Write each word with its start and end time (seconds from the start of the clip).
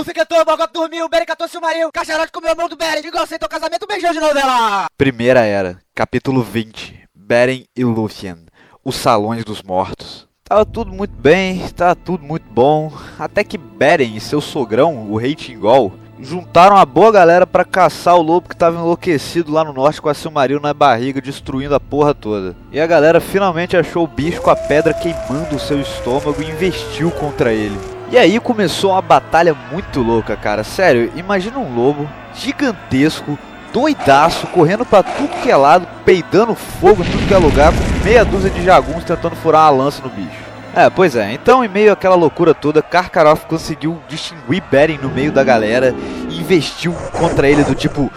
Luffy 0.00 0.14
cantou, 0.14 0.42
Morgoth 0.46 0.72
dormiu, 0.72 1.06
Beren 1.10 1.26
catou 1.26 1.46
Silmaril, 1.46 1.90
Cacharote 1.92 2.32
comeu 2.32 2.52
a 2.52 2.54
mão 2.54 2.70
do 2.70 2.74
Beren, 2.74 3.06
igual 3.06 3.24
aceitou 3.24 3.46
casamento, 3.46 3.86
beijou 3.86 4.10
de 4.14 4.18
novela. 4.18 4.86
Primeira 4.96 5.40
Era, 5.40 5.76
capítulo 5.94 6.42
20. 6.42 7.06
Beren 7.14 7.66
e 7.76 7.84
Lúthien, 7.84 8.46
os 8.82 8.96
Salões 8.96 9.44
dos 9.44 9.62
Mortos. 9.62 10.26
Tava 10.42 10.64
tudo 10.64 10.90
muito 10.90 11.12
bem, 11.12 11.68
tava 11.76 11.94
tudo 11.94 12.24
muito 12.24 12.50
bom, 12.50 12.90
até 13.18 13.44
que 13.44 13.58
Beren 13.58 14.16
e 14.16 14.20
seu 14.20 14.40
sogrão, 14.40 15.10
o 15.10 15.18
rei 15.18 15.34
Tingol, 15.34 15.92
juntaram 16.18 16.78
a 16.78 16.86
boa 16.86 17.12
galera 17.12 17.46
para 17.46 17.62
caçar 17.62 18.16
o 18.16 18.22
lobo 18.22 18.48
que 18.48 18.56
tava 18.56 18.78
enlouquecido 18.78 19.52
lá 19.52 19.62
no 19.62 19.74
norte 19.74 20.00
com 20.00 20.08
a 20.08 20.14
Silmaril 20.14 20.60
na 20.60 20.72
barriga, 20.72 21.20
destruindo 21.20 21.74
a 21.74 21.80
porra 21.80 22.14
toda. 22.14 22.56
E 22.72 22.80
a 22.80 22.86
galera 22.86 23.20
finalmente 23.20 23.76
achou 23.76 24.04
o 24.04 24.08
bicho 24.08 24.40
com 24.40 24.48
a 24.48 24.56
pedra 24.56 24.94
queimando 24.94 25.56
o 25.56 25.60
seu 25.60 25.78
estômago 25.78 26.40
e 26.40 26.50
investiu 26.50 27.10
contra 27.10 27.52
ele. 27.52 27.99
E 28.10 28.18
aí 28.18 28.40
começou 28.40 28.90
uma 28.90 29.00
batalha 29.00 29.54
muito 29.70 30.02
louca, 30.02 30.36
cara. 30.36 30.64
Sério, 30.64 31.12
imagina 31.14 31.58
um 31.58 31.72
lobo 31.72 32.10
gigantesco, 32.34 33.38
doidaço, 33.72 34.48
correndo 34.48 34.84
pra 34.84 35.00
tudo 35.00 35.40
que 35.40 35.48
é 35.48 35.56
lado, 35.56 35.86
peidando 36.04 36.56
fogo 36.56 37.04
em 37.04 37.06
tudo 37.08 37.28
que 37.28 37.32
é 37.32 37.38
lugar, 37.38 37.72
com 37.72 38.04
meia 38.04 38.24
dúzia 38.24 38.50
de 38.50 38.64
jaguns 38.64 39.04
tentando 39.04 39.36
furar 39.36 39.72
uma 39.72 39.84
lança 39.84 40.02
no 40.02 40.08
bicho. 40.08 40.50
É, 40.74 40.90
pois 40.90 41.14
é. 41.14 41.32
Então, 41.32 41.64
em 41.64 41.68
meio 41.68 41.92
àquela 41.92 42.16
loucura 42.16 42.52
toda, 42.52 42.82
Karkaroff 42.82 43.46
conseguiu 43.46 44.00
distinguir 44.08 44.62
Beren 44.68 44.98
no 44.98 45.08
meio 45.08 45.30
da 45.30 45.44
galera 45.44 45.94
e 46.28 46.40
investiu 46.40 46.92
contra 47.12 47.48
ele 47.48 47.62
do 47.62 47.76
tipo... 47.76 48.10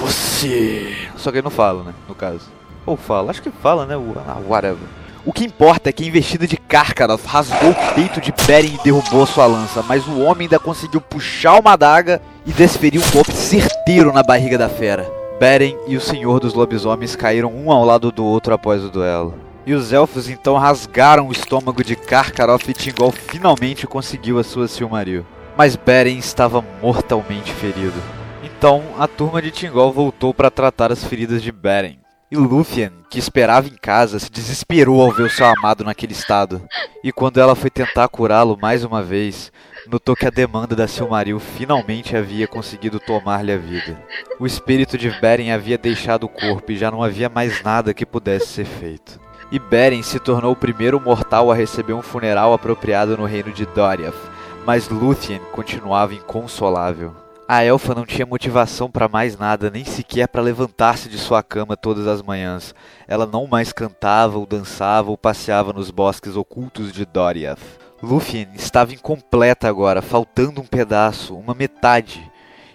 Você... 0.00 1.08
Só 1.16 1.30
que 1.30 1.38
ele 1.38 1.44
não 1.44 1.50
fala, 1.50 1.84
né, 1.84 1.94
no 2.08 2.16
caso. 2.16 2.48
Ou 2.84 2.96
fala, 2.96 3.30
acho 3.30 3.42
que 3.42 3.50
fala, 3.50 3.86
né, 3.86 3.94
ah, 4.26 4.38
whatever. 4.48 4.88
O 5.24 5.34
que 5.34 5.44
importa 5.44 5.90
é 5.90 5.92
que 5.92 6.02
a 6.02 6.06
investida 6.06 6.46
de 6.46 6.56
Karkaroff 6.56 7.26
rasgou 7.26 7.72
o 7.72 7.94
peito 7.94 8.22
de 8.22 8.32
Beren 8.46 8.74
e 8.74 8.82
derrubou 8.82 9.26
sua 9.26 9.44
lança, 9.44 9.82
mas 9.82 10.06
o 10.06 10.20
homem 10.20 10.46
ainda 10.46 10.58
conseguiu 10.58 10.98
puxar 10.98 11.60
uma 11.60 11.72
adaga 11.74 12.22
e 12.46 12.52
desferir 12.52 12.98
um 12.98 13.10
golpe 13.10 13.32
certeiro 13.32 14.14
na 14.14 14.22
barriga 14.22 14.56
da 14.56 14.70
fera. 14.70 15.06
Beren 15.38 15.76
e 15.86 15.94
o 15.94 16.00
Senhor 16.00 16.40
dos 16.40 16.54
Lobisomens 16.54 17.14
caíram 17.14 17.52
um 17.52 17.70
ao 17.70 17.84
lado 17.84 18.10
do 18.10 18.24
outro 18.24 18.54
após 18.54 18.82
o 18.82 18.88
duelo. 18.88 19.34
E 19.66 19.74
os 19.74 19.92
elfos 19.92 20.26
então 20.26 20.56
rasgaram 20.56 21.28
o 21.28 21.32
estômago 21.32 21.84
de 21.84 21.96
Karkaroff 21.96 22.70
e 22.70 22.72
Tingol 22.72 23.12
finalmente 23.12 23.86
conseguiu 23.86 24.38
a 24.38 24.42
sua 24.42 24.68
Silmaril. 24.68 25.26
Mas 25.54 25.76
Beren 25.76 26.16
estava 26.16 26.64
mortalmente 26.80 27.52
ferido. 27.52 28.00
Então 28.42 28.82
a 28.98 29.06
turma 29.06 29.42
de 29.42 29.50
Tingol 29.50 29.92
voltou 29.92 30.32
para 30.32 30.50
tratar 30.50 30.90
as 30.90 31.04
feridas 31.04 31.42
de 31.42 31.52
Beren. 31.52 31.98
E 32.32 32.36
Lúthien, 32.36 32.92
que 33.10 33.18
esperava 33.18 33.66
em 33.66 33.74
casa, 33.74 34.20
se 34.20 34.30
desesperou 34.30 35.02
ao 35.02 35.10
ver 35.10 35.24
o 35.24 35.30
seu 35.30 35.44
amado 35.44 35.82
naquele 35.82 36.12
estado. 36.12 36.62
E 37.02 37.10
quando 37.10 37.40
ela 37.40 37.56
foi 37.56 37.70
tentar 37.70 38.06
curá-lo 38.06 38.56
mais 38.56 38.84
uma 38.84 39.02
vez, 39.02 39.50
notou 39.88 40.14
que 40.14 40.24
a 40.24 40.30
demanda 40.30 40.76
da 40.76 40.86
Silmaril 40.86 41.40
finalmente 41.40 42.16
havia 42.16 42.46
conseguido 42.46 43.00
tomar-lhe 43.00 43.50
a 43.50 43.56
vida. 43.56 44.00
O 44.38 44.46
espírito 44.46 44.96
de 44.96 45.10
Beren 45.20 45.50
havia 45.50 45.76
deixado 45.76 46.22
o 46.22 46.28
corpo 46.28 46.70
e 46.70 46.76
já 46.76 46.88
não 46.88 47.02
havia 47.02 47.28
mais 47.28 47.64
nada 47.64 47.92
que 47.92 48.06
pudesse 48.06 48.46
ser 48.46 48.64
feito. 48.64 49.18
E 49.50 49.58
Beren 49.58 50.00
se 50.04 50.20
tornou 50.20 50.52
o 50.52 50.56
primeiro 50.56 51.00
mortal 51.00 51.50
a 51.50 51.54
receber 51.56 51.94
um 51.94 52.02
funeral 52.02 52.52
apropriado 52.52 53.16
no 53.16 53.24
reino 53.24 53.50
de 53.50 53.66
Doriath, 53.66 54.14
mas 54.64 54.88
Lúthien 54.88 55.40
continuava 55.50 56.14
inconsolável. 56.14 57.12
A 57.52 57.64
elfa 57.64 57.96
não 57.96 58.06
tinha 58.06 58.24
motivação 58.24 58.88
para 58.88 59.08
mais 59.08 59.36
nada, 59.36 59.72
nem 59.72 59.84
sequer 59.84 60.28
para 60.28 60.40
levantar-se 60.40 61.08
de 61.08 61.18
sua 61.18 61.42
cama 61.42 61.76
todas 61.76 62.06
as 62.06 62.22
manhãs. 62.22 62.72
Ela 63.08 63.26
não 63.26 63.48
mais 63.48 63.72
cantava 63.72 64.38
ou 64.38 64.46
dançava 64.46 65.10
ou 65.10 65.18
passeava 65.18 65.72
nos 65.72 65.90
bosques 65.90 66.36
ocultos 66.36 66.92
de 66.92 67.04
Doriath. 67.04 67.58
Lúthien 68.00 68.46
estava 68.54 68.94
incompleta 68.94 69.66
agora, 69.68 70.00
faltando 70.00 70.60
um 70.60 70.64
pedaço, 70.64 71.34
uma 71.34 71.52
metade, 71.52 72.22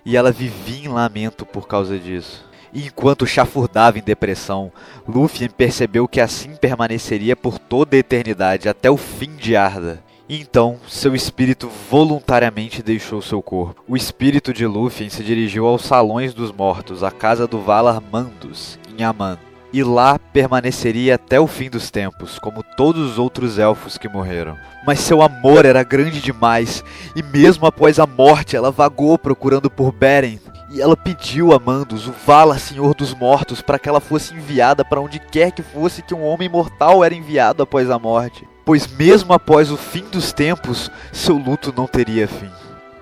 e 0.05 0.17
ela 0.17 0.29
vivia 0.29 0.83
em 0.83 0.89
lamento 0.89 1.45
por 1.45 1.69
causa 1.69 1.97
disso. 1.97 2.45
E 2.73 2.87
enquanto 2.87 3.25
chafurdava 3.25 3.97
em 3.97 4.03
depressão, 4.03 4.73
Lúthien 5.07 5.49
percebeu 5.49 6.05
que 6.05 6.19
assim 6.19 6.53
permaneceria 6.57 7.37
por 7.37 7.57
toda 7.57 7.95
a 7.95 7.99
eternidade, 7.99 8.67
até 8.67 8.91
o 8.91 8.97
fim 8.97 9.37
de 9.37 9.55
Arda. 9.55 10.03
Então, 10.27 10.77
seu 10.87 11.13
espírito 11.13 11.69
voluntariamente 11.89 12.81
deixou 12.81 13.21
seu 13.21 13.43
corpo. 13.43 13.83
O 13.87 13.95
espírito 13.95 14.51
de 14.51 14.65
Lúthien 14.65 15.07
se 15.07 15.23
dirigiu 15.23 15.67
aos 15.67 15.83
Salões 15.83 16.33
dos 16.33 16.51
Mortos, 16.51 17.03
a 17.03 17.11
casa 17.11 17.45
do 17.45 17.61
Valar 17.61 18.01
Mandos, 18.01 18.79
em 18.97 19.03
Aman. 19.03 19.37
E 19.71 19.83
lá 19.83 20.17
permaneceria 20.17 21.13
até 21.13 21.39
o 21.39 21.45
fim 21.45 21.69
dos 21.69 21.91
tempos, 21.91 22.39
como 22.39 22.63
todos 22.75 23.11
os 23.11 23.19
outros 23.19 23.59
elfos 23.59 23.99
que 23.99 24.09
morreram. 24.09 24.57
Mas 24.83 24.99
seu 24.99 25.21
amor 25.21 25.63
era 25.63 25.83
grande 25.83 26.19
demais, 26.19 26.83
e 27.15 27.21
mesmo 27.21 27.67
após 27.67 27.99
a 27.99 28.07
morte 28.07 28.55
ela 28.55 28.71
vagou 28.71 29.19
procurando 29.19 29.69
por 29.69 29.91
Beren, 29.91 30.39
e 30.71 30.81
ela 30.81 30.97
pediu 30.97 31.53
a 31.53 31.59
Mandos, 31.59 32.07
o 32.07 32.13
Valar 32.25 32.59
Senhor 32.59 32.95
dos 32.95 33.13
Mortos, 33.13 33.61
para 33.61 33.77
que 33.77 33.87
ela 33.87 33.99
fosse 33.99 34.33
enviada 34.33 34.83
para 34.83 35.01
onde 35.01 35.19
quer 35.19 35.51
que 35.51 35.61
fosse 35.61 36.01
que 36.01 36.15
um 36.15 36.25
homem 36.25 36.49
mortal 36.49 37.03
era 37.03 37.13
enviado 37.13 37.61
após 37.61 37.91
a 37.91 37.99
morte 37.99 38.47
pois 38.65 38.87
mesmo 38.87 39.31
após 39.31 39.71
o 39.71 39.77
fim 39.77 40.03
dos 40.11 40.33
tempos, 40.33 40.91
seu 41.13 41.37
luto 41.37 41.73
não 41.77 41.87
teria 41.87 42.27
fim. 42.27 42.49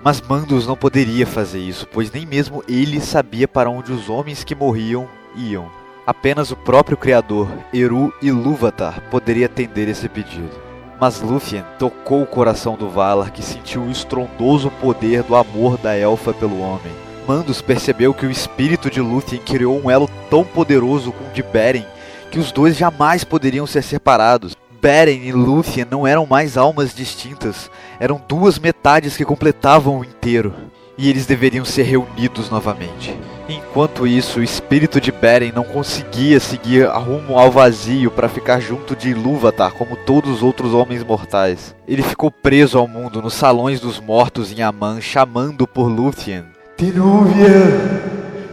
Mas 0.04 0.20
Mandos 0.20 0.66
não 0.66 0.76
poderia 0.76 1.26
fazer 1.26 1.60
isso, 1.60 1.88
pois 1.90 2.12
nem 2.12 2.26
mesmo 2.26 2.62
ele 2.68 3.00
sabia 3.00 3.48
para 3.48 3.70
onde 3.70 3.90
os 3.90 4.10
homens 4.10 4.44
que 4.44 4.54
morriam 4.54 5.08
iam. 5.34 5.70
Apenas 6.06 6.50
o 6.50 6.56
próprio 6.56 6.98
Criador, 6.98 7.48
Eru 7.72 8.12
Ilúvatar, 8.20 9.00
poderia 9.10 9.46
atender 9.46 9.88
esse 9.88 10.06
pedido. 10.06 10.50
Mas 11.00 11.22
Lúthien 11.22 11.64
tocou 11.78 12.22
o 12.22 12.26
coração 12.26 12.76
do 12.76 12.90
Valar, 12.90 13.30
que 13.30 13.42
sentiu 13.42 13.82
o 13.82 13.90
estrondoso 13.90 14.70
poder 14.70 15.22
do 15.22 15.34
amor 15.34 15.78
da 15.78 15.96
elfa 15.96 16.34
pelo 16.34 16.60
homem. 16.60 16.92
Mandos 17.26 17.62
percebeu 17.62 18.12
que 18.12 18.26
o 18.26 18.30
espírito 18.30 18.90
de 18.90 19.00
Lúthien 19.00 19.40
criou 19.40 19.80
um 19.82 19.90
elo 19.90 20.10
tão 20.28 20.44
poderoso 20.44 21.10
com 21.10 21.24
o 21.24 21.32
de 21.32 21.42
Beren 21.42 21.86
que 22.30 22.38
os 22.38 22.52
dois 22.52 22.76
jamais 22.76 23.24
poderiam 23.24 23.66
ser 23.66 23.82
separados. 23.82 24.54
Beren 24.84 25.22
e 25.24 25.32
Lúthien 25.32 25.86
não 25.90 26.06
eram 26.06 26.26
mais 26.26 26.58
almas 26.58 26.92
distintas, 26.92 27.70
eram 27.98 28.20
duas 28.28 28.58
metades 28.58 29.16
que 29.16 29.24
completavam 29.24 30.00
o 30.00 30.04
inteiro, 30.04 30.52
e 30.98 31.08
eles 31.08 31.24
deveriam 31.24 31.64
ser 31.64 31.84
reunidos 31.84 32.50
novamente. 32.50 33.18
Enquanto 33.48 34.06
isso, 34.06 34.40
o 34.40 34.42
espírito 34.42 35.00
de 35.00 35.10
Beren 35.10 35.52
não 35.52 35.64
conseguia 35.64 36.38
seguir 36.38 36.86
rumo 36.86 37.38
ao 37.38 37.50
vazio 37.50 38.10
para 38.10 38.28
ficar 38.28 38.60
junto 38.60 38.94
de 38.94 39.08
Ilúvatar 39.08 39.72
como 39.72 39.96
todos 39.96 40.30
os 40.30 40.42
outros 40.42 40.74
homens 40.74 41.02
mortais. 41.02 41.74
Ele 41.88 42.02
ficou 42.02 42.30
preso 42.30 42.78
ao 42.78 42.86
mundo 42.86 43.22
nos 43.22 43.32
salões 43.32 43.80
dos 43.80 43.98
mortos 43.98 44.52
em 44.52 44.60
Aman, 44.60 45.00
chamando 45.00 45.66
por 45.66 45.88
Lúthien. 45.88 46.44
Tinúvia! 46.76 48.02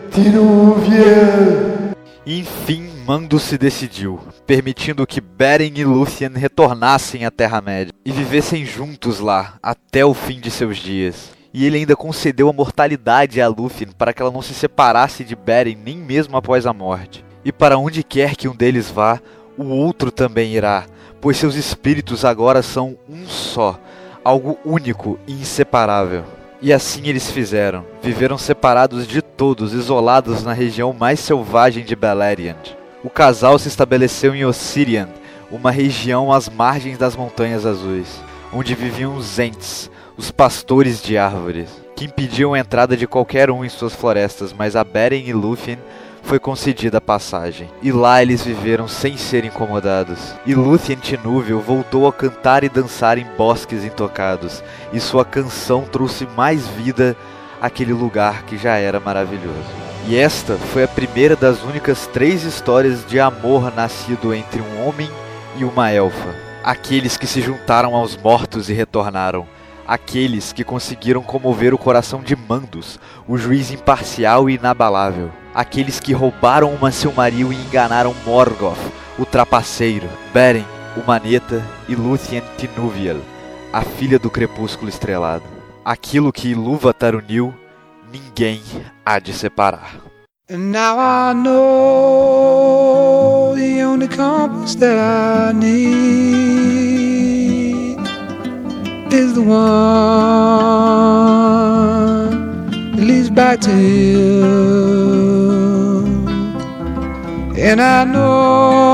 Tinúvia! 0.10 1.92
Enfim, 2.26 2.91
Mando 3.06 3.40
se 3.40 3.58
decidiu, 3.58 4.20
permitindo 4.46 5.08
que 5.08 5.20
Beren 5.20 5.72
e 5.76 5.84
Lúthien 5.84 6.30
retornassem 6.36 7.26
à 7.26 7.32
Terra-média 7.32 7.92
e 8.06 8.12
vivessem 8.12 8.64
juntos 8.64 9.20
lá 9.20 9.56
até 9.62 10.06
o 10.06 10.14
fim 10.14 10.40
de 10.40 10.52
seus 10.52 10.78
dias. 10.78 11.32
E 11.54 11.66
ele 11.66 11.78
ainda 11.78 11.96
concedeu 11.96 12.48
a 12.48 12.54
mortalidade 12.54 13.42
a 13.42 13.48
Lúthien 13.48 13.90
para 13.98 14.14
que 14.14 14.22
ela 14.22 14.32
não 14.32 14.42
se 14.42 14.54
separasse 14.54 15.24
de 15.24 15.36
Beren 15.36 15.78
nem 15.84 15.98
mesmo 15.98 16.38
após 16.38 16.66
a 16.68 16.74
morte. 16.74 17.26
E 17.44 17.52
para 17.52 17.78
onde 17.78 18.04
quer 18.04 18.36
que 18.36 18.48
um 18.48 18.56
deles 18.56 18.90
vá, 18.90 19.20
o 19.58 19.66
outro 19.66 20.12
também 20.12 20.54
irá, 20.54 20.86
pois 21.20 21.38
seus 21.38 21.56
espíritos 21.56 22.24
agora 22.24 22.62
são 22.62 22.98
um 23.10 23.26
só, 23.28 23.80
algo 24.24 24.60
único 24.64 25.18
e 25.26 25.34
inseparável. 25.34 26.24
E 26.62 26.72
assim 26.72 27.08
eles 27.08 27.32
fizeram. 27.32 27.84
Viveram 28.04 28.38
separados 28.38 29.08
de 29.08 29.24
todos, 29.24 29.74
isolados 29.74 30.44
na 30.44 30.54
região 30.54 30.94
mais 30.94 31.20
selvagem 31.20 31.84
de 31.84 31.96
Beleriand. 31.96 32.81
O 33.04 33.10
casal 33.10 33.58
se 33.58 33.68
estabeleceu 33.68 34.36
em 34.36 34.46
Ossirian, 34.46 35.10
uma 35.50 35.72
região 35.72 36.32
às 36.32 36.48
margens 36.48 37.00
das 37.00 37.16
Montanhas 37.16 37.66
Azuis, 37.66 38.22
onde 38.54 38.76
viviam 38.76 39.16
os 39.16 39.40
Ents, 39.40 39.90
os 40.16 40.30
pastores 40.30 41.02
de 41.02 41.18
árvores, 41.18 41.70
que 41.96 42.06
impediam 42.06 42.54
a 42.54 42.60
entrada 42.60 42.96
de 42.96 43.08
qualquer 43.08 43.50
um 43.50 43.66
em 43.66 43.70
suas 43.70 43.96
florestas, 43.96 44.54
mas 44.54 44.76
a 44.76 44.84
Beren 44.84 45.24
e 45.26 45.34
Lúthien 45.34 45.80
foi 46.22 46.38
concedida 46.38 47.00
a 47.00 47.02
passagem, 47.02 47.68
e 47.82 47.92
lá 47.92 48.22
eles 48.22 48.44
viveram 48.44 48.88
sem 48.88 49.18
ser 49.18 49.46
incomodados. 49.46 50.36
E 50.46 50.54
Lúthien 50.54 51.00
Tinúvel 51.00 51.60
voltou 51.60 52.08
a 52.08 52.14
cantar 52.14 52.64
e 52.64 52.70
dançar 52.70 53.18
em 53.18 53.26
bosques 53.36 53.84
intocados, 53.84 54.64
e 54.94 55.00
sua 55.00 55.26
canção 55.26 55.86
trouxe 55.92 56.28
mais 56.38 56.68
vida 56.68 57.18
àquele 57.60 57.94
lugar 57.94 58.44
que 58.44 58.58
já 58.58 58.76
era 58.78 59.00
maravilhoso. 59.00 59.91
E 60.08 60.18
esta 60.18 60.56
foi 60.58 60.84
a 60.84 60.88
primeira 60.88 61.36
das 61.36 61.64
únicas 61.64 62.08
três 62.08 62.44
histórias 62.44 63.06
de 63.06 63.20
amor 63.20 63.74
nascido 63.76 64.34
entre 64.34 64.62
um 64.62 64.86
homem 64.86 65.10
e 65.58 65.64
uma 65.64 65.92
elfa. 65.92 66.36
Aqueles 66.64 67.18
que 67.18 67.28
se 67.28 67.42
juntaram 67.42 67.96
aos 67.96 68.18
mortos 68.18 68.70
e 68.70 68.74
retornaram. 68.74 69.48
Aqueles 69.88 70.54
que 70.54 70.64
conseguiram 70.64 71.22
comover 71.22 71.74
o 71.74 71.78
coração 71.78 72.22
de 72.22 72.36
Mandos, 72.36 73.00
o 73.28 73.38
juiz 73.38 73.72
imparcial 73.72 74.50
e 74.50 74.56
inabalável. 74.56 75.32
Aqueles 75.54 76.00
que 76.00 76.14
roubaram 76.14 76.74
uma 76.74 76.92
Silmaril 76.92 77.52
e 77.52 77.56
enganaram 77.56 78.16
Morgoth, 78.26 78.80
o 79.20 79.26
trapaceiro. 79.26 80.08
Beren, 80.34 80.66
o 80.98 81.06
Maneta 81.06 81.64
e 81.88 81.96
Lúthien 81.96 82.44
Tinuviel, 82.58 83.20
a 83.72 83.82
filha 83.82 84.20
do 84.20 84.30
crepúsculo 84.30 84.90
estrelado. 84.90 85.44
Aquilo 85.84 86.32
que 86.32 86.50
Ilúvatar 86.50 87.16
uniu, 87.16 87.54
ninguém 88.12 88.62
há 89.06 89.20
de 89.20 89.34
separar. 89.34 90.02
And 90.50 90.72
now 90.72 90.98
I 91.00 91.34
know 91.34 92.74
the 93.56 93.82
only 93.84 94.08
compass 94.10 94.76
that 94.76 94.98
I 94.98 95.54
need 95.54 95.92
is 99.14 99.34
the 99.34 99.42
one 99.42 99.52
that 102.96 103.04
leads 103.04 103.30
back 103.30 103.62
to 103.62 103.72
you. 103.72 104.52
And 107.58 107.80
I 107.80 108.04
know 108.04 108.90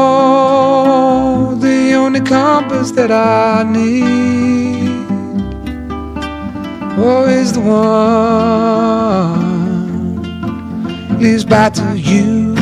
the 1.55 1.95
only 1.95 2.21
compass 2.21 2.91
that 2.91 3.11
I 3.11 3.63
need 3.63 4.76
is 6.97 7.51
the 7.51 7.59
one 7.59 7.77
leads 11.19 11.43
back 11.43 11.73
to 11.73 11.95
you. 11.95 12.55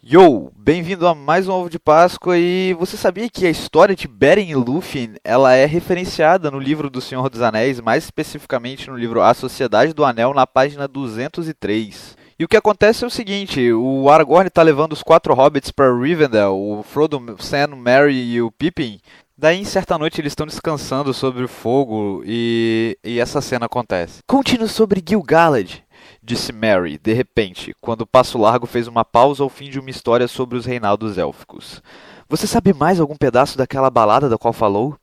Yo, 0.00 0.52
bem-vindo 0.56 1.08
a 1.08 1.14
mais 1.14 1.48
um 1.48 1.52
ovo 1.52 1.68
de 1.68 1.80
Páscoa 1.80 2.38
e 2.38 2.72
você 2.74 2.96
sabia 2.96 3.28
que 3.28 3.44
a 3.44 3.50
história 3.50 3.96
de 3.96 4.06
Beren 4.06 4.48
e 4.48 4.54
Lúthien 4.54 5.14
ela 5.24 5.52
é 5.54 5.66
referenciada 5.66 6.52
no 6.52 6.60
livro 6.60 6.88
do 6.88 7.00
Senhor 7.00 7.28
dos 7.28 7.42
Anéis, 7.42 7.80
mais 7.80 8.04
especificamente 8.04 8.88
no 8.88 8.96
livro 8.96 9.20
A 9.20 9.34
Sociedade 9.34 9.92
do 9.92 10.04
Anel, 10.04 10.32
na 10.32 10.46
página 10.46 10.86
203. 10.86 12.16
E 12.38 12.44
o 12.44 12.48
que 12.48 12.56
acontece 12.56 13.02
é 13.02 13.06
o 13.06 13.10
seguinte, 13.10 13.72
o 13.72 14.08
Aragorn 14.08 14.46
está 14.46 14.62
levando 14.62 14.92
os 14.92 15.02
quatro 15.02 15.34
hobbits 15.34 15.72
para 15.72 15.92
Rivendell, 15.92 16.54
o 16.54 16.84
Frodo, 16.84 17.34
Sam, 17.40 17.68
Merry 17.74 18.34
e 18.34 18.42
o 18.42 18.52
Pippin. 18.52 19.00
Daí, 19.38 19.60
em 19.60 19.64
certa 19.64 19.98
noite, 19.98 20.18
eles 20.18 20.32
estão 20.32 20.46
descansando 20.46 21.12
sobre 21.12 21.44
o 21.44 21.48
fogo 21.48 22.22
e, 22.24 22.96
e 23.04 23.20
essa 23.20 23.42
cena 23.42 23.66
acontece. 23.66 24.20
Conte-nos 24.26 24.72
sobre 24.72 25.04
Gil-galad, 25.06 25.82
disse 26.22 26.54
Merry, 26.54 26.96
de 26.96 27.12
repente, 27.12 27.76
quando 27.78 28.00
o 28.00 28.06
Passo 28.06 28.38
Largo 28.38 28.66
fez 28.66 28.88
uma 28.88 29.04
pausa 29.04 29.42
ao 29.42 29.50
fim 29.50 29.68
de 29.68 29.78
uma 29.78 29.90
história 29.90 30.26
sobre 30.26 30.56
os 30.56 30.64
reinaldos 30.64 31.18
élficos. 31.18 31.82
Você 32.30 32.46
sabe 32.46 32.72
mais 32.72 32.98
algum 32.98 33.14
pedaço 33.14 33.58
daquela 33.58 33.90
balada 33.90 34.26
da 34.26 34.38
qual 34.38 34.54
falou? 34.54 34.96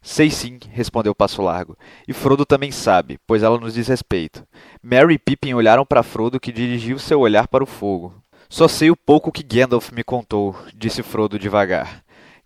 Sei 0.00 0.30
sim, 0.30 0.60
respondeu 0.70 1.12
Passo 1.12 1.42
Largo. 1.42 1.76
E 2.06 2.12
Frodo 2.12 2.46
também 2.46 2.70
sabe, 2.70 3.18
pois 3.26 3.42
ela 3.42 3.58
nos 3.58 3.74
diz 3.74 3.88
respeito. 3.88 4.46
Merry 4.80 5.14
e 5.14 5.18
Pippin 5.18 5.54
olharam 5.54 5.84
para 5.84 6.04
Frodo, 6.04 6.38
que 6.38 6.52
dirigiu 6.52 7.00
seu 7.00 7.18
olhar 7.18 7.48
para 7.48 7.64
o 7.64 7.66
fogo. 7.66 8.14
Só 8.48 8.68
sei 8.68 8.92
o 8.92 8.96
pouco 8.96 9.32
que 9.32 9.42
Gandalf 9.42 9.90
me 9.90 10.04
contou, 10.04 10.54
disse 10.72 11.02
Frodo 11.02 11.36
devagar. 11.36 12.01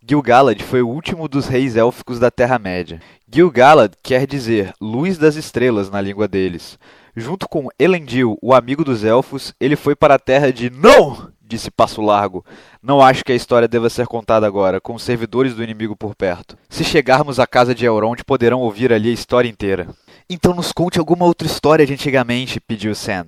Gil-galad 0.08 0.62
foi 0.62 0.82
o 0.82 0.88
último 0.88 1.26
dos 1.26 1.48
reis 1.48 1.74
élficos 1.74 2.20
da 2.20 2.30
Terra-média. 2.30 3.00
Gil-galad 3.28 3.92
quer 4.04 4.24
dizer 4.24 4.72
luz 4.80 5.18
das 5.18 5.34
estrelas 5.34 5.90
na 5.90 6.00
língua 6.00 6.28
deles. 6.28 6.78
Junto 7.16 7.48
com 7.48 7.68
Elendil, 7.76 8.38
o 8.40 8.54
amigo 8.54 8.84
dos 8.84 9.02
elfos, 9.02 9.52
ele 9.58 9.74
foi 9.74 9.96
para 9.96 10.14
a 10.14 10.18
terra 10.18 10.52
de 10.52 10.70
Não! 10.70 11.32
disse 11.46 11.72
Passo 11.72 12.00
Largo. 12.00 12.44
Não 12.80 13.00
acho 13.00 13.24
que 13.24 13.32
a 13.32 13.36
história 13.36 13.66
deva 13.66 13.90
ser 13.90 14.06
contada 14.06 14.46
agora, 14.46 14.80
com 14.80 14.94
os 14.94 15.02
servidores 15.02 15.54
do 15.54 15.62
inimigo 15.62 15.96
por 15.96 16.14
perto. 16.14 16.56
Se 16.68 16.84
chegarmos 16.84 17.40
à 17.40 17.46
casa 17.46 17.74
de 17.74 17.84
Elrond, 17.84 18.22
poderão 18.24 18.60
ouvir 18.60 18.92
ali 18.92 19.10
a 19.10 19.14
história 19.14 19.48
inteira. 19.48 19.88
Então 20.28 20.54
nos 20.54 20.72
conte 20.72 20.98
alguma 20.98 21.24
outra 21.24 21.46
história 21.46 21.86
de 21.86 21.94
antigamente, 21.94 22.60
pediu 22.60 22.94
Sam. 22.94 23.26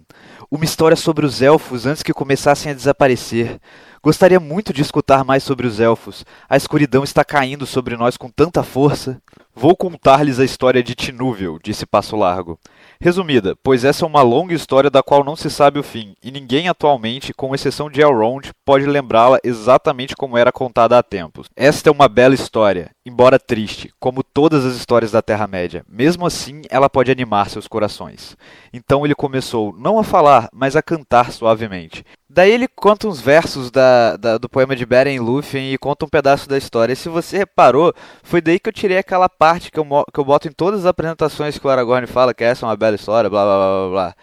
Uma 0.51 0.65
história 0.65 0.97
sobre 0.97 1.25
os 1.25 1.41
elfos 1.43 1.87
antes 1.87 2.03
que 2.03 2.13
começassem 2.13 2.73
a 2.73 2.75
desaparecer. 2.75 3.61
Gostaria 4.03 4.39
muito 4.39 4.73
de 4.73 4.83
escutar 4.83 5.25
mais 5.25 5.43
sobre 5.43 5.67
os 5.67 5.81
elfos. 5.81 6.25
A 6.49 6.57
escuridão 6.57 7.03
está 7.03 7.25
caindo 7.25 7.67
sobre 7.67 7.97
nós 7.97 8.17
com 8.17 8.31
tanta 8.31 8.63
força. 8.63 9.21
Vou 9.55 9.77
contar-lhes 9.77 10.39
a 10.39 10.45
história 10.45 10.83
de 10.83 10.95
Tinúvel, 10.95 11.59
disse 11.61 11.85
Passo 11.85 12.15
Largo. 12.15 12.57
Resumida, 13.01 13.57
pois 13.61 13.85
essa 13.85 14.05
é 14.05 14.09
uma 14.09 14.23
longa 14.23 14.55
história 14.55 14.89
da 14.89 15.03
qual 15.03 15.25
não 15.25 15.35
se 15.35 15.51
sabe 15.51 15.81
o 15.81 15.83
fim, 15.83 16.15
e 16.23 16.31
ninguém 16.31 16.69
atualmente, 16.69 17.33
com 17.33 17.55
exceção 17.55 17.91
de 17.91 18.01
Elrond, 18.01 18.51
pode 18.65 18.87
lembrá-la 18.87 19.39
exatamente 19.43 20.15
como 20.15 20.39
era 20.39 20.53
contada 20.53 20.97
há 20.97 21.03
tempos. 21.03 21.49
Esta 21.57 21.91
é 21.91 21.93
uma 21.93 22.09
bela 22.09 22.35
história, 22.35 22.91
embora 23.05 23.39
triste, 23.39 23.91
como 23.99 24.23
todas 24.23 24.65
as 24.65 24.77
histórias 24.77 25.11
da 25.11 25.23
Terra-média. 25.23 25.85
Mesmo 25.89 26.25
assim, 26.25 26.63
ela 26.71 26.89
pode 26.89 27.11
animar 27.11 27.51
seus 27.51 27.67
corações. 27.67 28.37
Então 28.73 29.05
ele 29.05 29.15
começou 29.15 29.75
não 29.77 29.99
a 29.99 30.05
falar, 30.05 30.49
mas 30.53 30.77
a 30.77 30.83
cantar 30.83 31.33
suavemente. 31.33 32.05
Daí 32.39 32.53
ele 32.53 32.69
conta 32.69 33.09
uns 33.09 33.21
versos 33.21 33.69
da, 33.69 34.17
da, 34.17 34.39
do 34.39 34.49
poema 34.49 34.77
de 34.77 34.87
Beren 34.87 35.13
e 35.13 35.19
Lúthien 35.19 35.73
e 35.73 35.77
conta 35.77 36.05
um 36.05 36.09
pedaço 36.09 36.49
da 36.49 36.57
história. 36.57 36.93
E 36.93 36.97
se 36.97 37.09
você 37.09 37.39
reparou, 37.39 37.93
foi 38.23 38.41
daí 38.41 38.61
que 38.61 38.69
eu 38.69 38.73
tirei 38.73 38.97
aquela 38.97 39.29
parte 39.29 39.73
que 39.73 39.79
eu, 39.81 39.85
que 40.15 40.21
eu 40.21 40.25
boto 40.25 40.47
em 40.47 40.53
todas 40.53 40.79
as 40.79 40.87
apresentações 40.87 41.59
que 41.59 41.67
o 41.67 41.69
Aragorn 41.69 42.07
fala, 42.07 42.33
que 42.33 42.45
essa 42.45 42.65
é 42.65 42.69
uma 42.69 42.77
bela 42.77 42.95
história, 42.95 43.29
blá 43.29 43.43
blá 43.43 43.57
blá 43.57 43.67
blá 43.67 43.91
blá. 43.91 44.15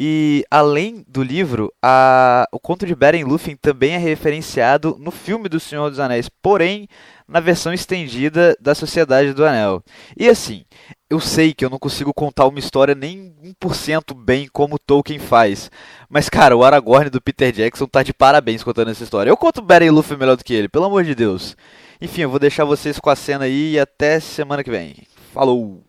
E 0.00 0.44
além 0.48 1.04
do 1.08 1.24
livro, 1.24 1.72
a, 1.82 2.46
o 2.52 2.60
conto 2.60 2.86
de 2.86 2.94
Beren 2.94 3.24
Lúthien 3.24 3.56
também 3.56 3.94
é 3.94 3.98
referenciado 3.98 4.96
no 4.96 5.10
filme 5.10 5.48
do 5.48 5.58
Senhor 5.58 5.90
dos 5.90 5.98
Anéis, 5.98 6.28
porém 6.40 6.86
na 7.26 7.40
versão 7.40 7.72
estendida 7.72 8.56
da 8.60 8.76
Sociedade 8.76 9.32
do 9.32 9.44
Anel. 9.44 9.82
E 10.16 10.28
assim, 10.28 10.64
eu 11.10 11.18
sei 11.18 11.52
que 11.52 11.64
eu 11.64 11.68
não 11.68 11.80
consigo 11.80 12.14
contar 12.14 12.46
uma 12.46 12.60
história 12.60 12.94
nem 12.94 13.34
1% 13.60 14.14
bem 14.14 14.48
como 14.52 14.78
Tolkien 14.78 15.18
faz. 15.18 15.68
Mas, 16.08 16.28
cara, 16.28 16.56
o 16.56 16.62
Aragorn 16.62 17.10
do 17.10 17.20
Peter 17.20 17.50
Jackson 17.50 17.86
tá 17.86 18.04
de 18.04 18.14
parabéns 18.14 18.62
contando 18.62 18.92
essa 18.92 19.02
história. 19.02 19.28
Eu 19.28 19.36
conto 19.36 19.60
Beren 19.60 19.90
Luffy 19.90 20.16
melhor 20.16 20.36
do 20.36 20.44
que 20.44 20.54
ele, 20.54 20.68
pelo 20.68 20.84
amor 20.84 21.02
de 21.02 21.16
Deus. 21.16 21.56
Enfim, 22.00 22.20
eu 22.20 22.30
vou 22.30 22.38
deixar 22.38 22.64
vocês 22.64 23.00
com 23.00 23.10
a 23.10 23.16
cena 23.16 23.46
aí 23.46 23.72
e 23.72 23.80
até 23.80 24.20
semana 24.20 24.62
que 24.62 24.70
vem. 24.70 24.94
Falou! 25.34 25.82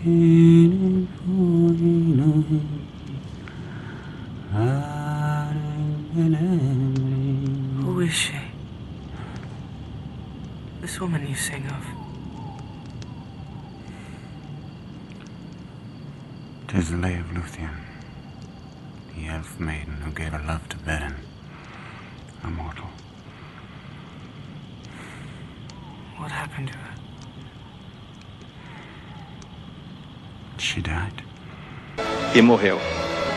Who 0.00 1.06
is 8.00 8.14
she? 8.14 8.38
This 10.80 11.00
woman 11.00 11.26
you 11.26 11.34
sing 11.34 11.66
of. 11.66 11.84
Tis 16.68 16.90
the 16.90 16.96
lay 16.96 17.18
of 17.18 17.26
Luthien, 17.32 17.74
the 19.16 19.26
elf 19.26 19.58
maiden 19.58 19.94
who 19.94 20.12
gave 20.12 20.32
her 20.32 20.46
love 20.46 20.68
to 20.68 20.76
Beren, 20.76 21.16
a 22.44 22.48
mortal. 22.48 22.86
What 26.18 26.30
happened 26.30 26.68
to 26.68 26.74
her? 26.74 26.97
She 30.58 30.80
died. 30.82 31.22
e 32.34 32.42
morreu. 32.42 32.78